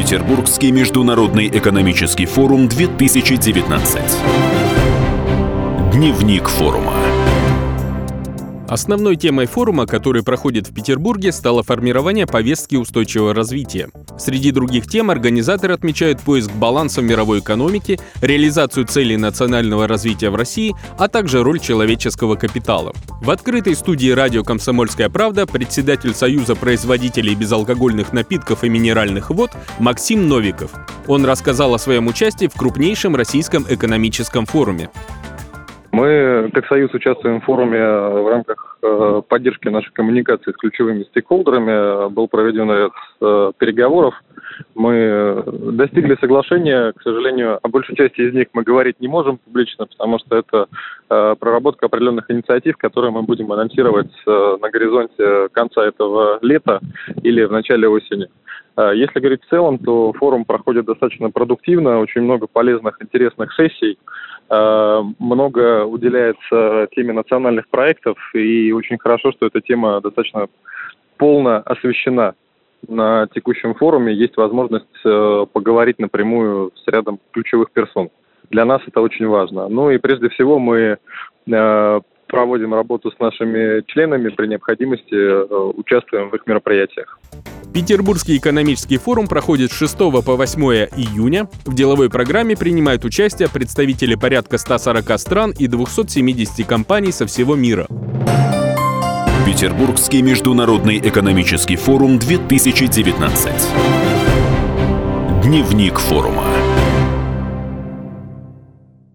Петербургский 0.00 0.72
международный 0.72 1.48
экономический 1.48 2.24
форум 2.24 2.68
2019. 2.68 4.00
Дневник 5.92 6.48
форума. 6.48 6.94
Основной 8.70 9.16
темой 9.16 9.46
форума, 9.46 9.84
который 9.84 10.22
проходит 10.22 10.68
в 10.68 10.72
Петербурге, 10.72 11.32
стало 11.32 11.64
формирование 11.64 12.24
повестки 12.24 12.76
устойчивого 12.76 13.34
развития. 13.34 13.88
Среди 14.16 14.52
других 14.52 14.86
тем 14.86 15.10
организаторы 15.10 15.74
отмечают 15.74 16.20
поиск 16.20 16.52
баланса 16.52 17.00
в 17.00 17.04
мировой 17.04 17.40
экономике, 17.40 17.98
реализацию 18.22 18.86
целей 18.86 19.16
национального 19.16 19.88
развития 19.88 20.30
в 20.30 20.36
России, 20.36 20.72
а 21.00 21.08
также 21.08 21.42
роль 21.42 21.58
человеческого 21.58 22.36
капитала. 22.36 22.92
В 23.20 23.30
открытой 23.30 23.74
студии 23.74 24.10
радио 24.10 24.44
«Комсомольская 24.44 25.08
правда» 25.08 25.48
председатель 25.48 26.14
Союза 26.14 26.54
производителей 26.54 27.34
безалкогольных 27.34 28.12
напитков 28.12 28.62
и 28.62 28.68
минеральных 28.68 29.30
вод 29.30 29.50
Максим 29.80 30.28
Новиков. 30.28 30.70
Он 31.08 31.24
рассказал 31.24 31.74
о 31.74 31.78
своем 31.80 32.06
участии 32.06 32.46
в 32.46 32.54
крупнейшем 32.54 33.16
российском 33.16 33.66
экономическом 33.68 34.46
форуме. 34.46 34.90
Мы, 35.92 36.50
как 36.54 36.66
Союз, 36.66 36.94
участвуем 36.94 37.40
в 37.40 37.44
форуме 37.44 37.80
в 37.80 38.28
рамках 38.28 38.78
э, 38.80 39.22
поддержки 39.28 39.66
нашей 39.68 39.92
коммуникации 39.92 40.52
с 40.52 40.56
ключевыми 40.56 41.02
стейкхолдерами. 41.02 42.10
Был 42.10 42.28
проведен 42.28 42.70
ряд 42.70 42.92
э, 43.20 43.52
переговоров. 43.58 44.14
Мы 44.76 45.42
достигли 45.46 46.16
соглашения. 46.20 46.92
К 46.92 47.02
сожалению, 47.02 47.58
о 47.60 47.68
большей 47.68 47.96
части 47.96 48.20
из 48.20 48.32
них 48.32 48.48
мы 48.52 48.62
говорить 48.62 49.00
не 49.00 49.08
можем 49.08 49.38
публично, 49.38 49.86
потому 49.86 50.20
что 50.20 50.36
это 50.36 50.68
э, 51.08 51.34
проработка 51.40 51.86
определенных 51.86 52.30
инициатив, 52.30 52.76
которые 52.76 53.10
мы 53.10 53.22
будем 53.22 53.50
анонсировать 53.50 54.12
на 54.26 54.70
горизонте 54.70 55.48
конца 55.50 55.84
этого 55.84 56.38
лета 56.42 56.80
или 57.22 57.42
в 57.44 57.52
начале 57.52 57.88
осени. 57.88 58.28
Если 58.78 59.18
говорить 59.18 59.42
в 59.44 59.48
целом, 59.50 59.78
то 59.78 60.12
форум 60.12 60.44
проходит 60.44 60.86
достаточно 60.86 61.30
продуктивно, 61.30 61.98
очень 61.98 62.22
много 62.22 62.46
полезных, 62.46 63.02
интересных 63.02 63.52
сессий. 63.54 63.98
Э, 64.50 65.02
много 65.20 65.84
уделяется 65.84 66.88
теме 66.94 67.12
национальных 67.12 67.68
проектов, 67.68 68.18
и 68.34 68.72
очень 68.72 68.98
хорошо, 68.98 69.30
что 69.30 69.46
эта 69.46 69.60
тема 69.60 70.00
достаточно 70.00 70.48
полно 71.18 71.58
освещена 71.58 72.34
на 72.88 73.28
текущем 73.32 73.74
форуме. 73.74 74.12
Есть 74.12 74.36
возможность 74.36 74.86
э, 75.04 75.46
поговорить 75.52 76.00
напрямую 76.00 76.72
с 76.74 76.88
рядом 76.88 77.20
ключевых 77.32 77.70
персон. 77.70 78.10
Для 78.50 78.64
нас 78.64 78.82
это 78.86 79.00
очень 79.00 79.28
важно. 79.28 79.68
Ну 79.68 79.90
и 79.90 79.98
прежде 79.98 80.28
всего 80.30 80.58
мы 80.58 80.98
э, 81.46 82.00
проводим 82.26 82.74
работу 82.74 83.12
с 83.12 83.18
нашими 83.20 83.82
членами, 83.86 84.30
при 84.30 84.48
необходимости 84.48 85.74
участвуем 85.78 86.30
в 86.30 86.34
их 86.34 86.46
мероприятиях. 86.46 87.18
Петербургский 87.72 88.36
экономический 88.38 88.98
форум 88.98 89.28
проходит 89.28 89.70
с 89.70 89.76
6 89.76 89.96
по 89.96 90.36
8 90.36 90.60
июня. 90.96 91.48
В 91.64 91.74
деловой 91.74 92.10
программе 92.10 92.56
принимают 92.56 93.04
участие 93.04 93.48
представители 93.48 94.16
порядка 94.16 94.58
140 94.58 95.20
стран 95.20 95.54
и 95.56 95.68
270 95.68 96.66
компаний 96.66 97.12
со 97.12 97.26
всего 97.26 97.54
мира. 97.54 97.86
Петербургский 99.46 100.22
международный 100.22 100.98
экономический 100.98 101.76
форум 101.76 102.18
2019. 102.18 103.52
Дневник 105.44 105.98
форума. 105.98 106.44